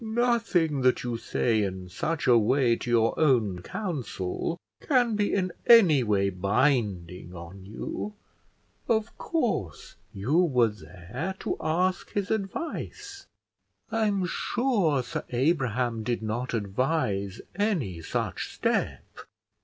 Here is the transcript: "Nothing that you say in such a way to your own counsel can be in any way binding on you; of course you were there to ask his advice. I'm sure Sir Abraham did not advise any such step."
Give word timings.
"Nothing 0.03 0.81
that 0.81 1.03
you 1.03 1.15
say 1.15 1.61
in 1.61 1.87
such 1.87 2.25
a 2.25 2.35
way 2.35 2.75
to 2.75 2.89
your 2.89 3.19
own 3.19 3.61
counsel 3.61 4.59
can 4.79 5.15
be 5.15 5.31
in 5.31 5.51
any 5.67 6.01
way 6.01 6.31
binding 6.31 7.35
on 7.35 7.67
you; 7.67 8.15
of 8.87 9.15
course 9.19 9.97
you 10.11 10.39
were 10.39 10.69
there 10.69 11.35
to 11.41 11.55
ask 11.61 12.13
his 12.13 12.31
advice. 12.31 13.27
I'm 13.91 14.25
sure 14.25 15.03
Sir 15.03 15.23
Abraham 15.29 16.01
did 16.01 16.23
not 16.23 16.55
advise 16.55 17.39
any 17.53 18.01
such 18.01 18.51
step." 18.55 19.05